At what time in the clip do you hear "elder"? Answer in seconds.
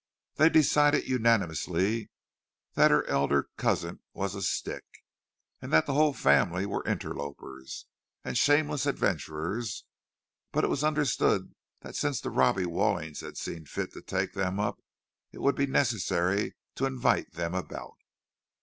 3.05-3.49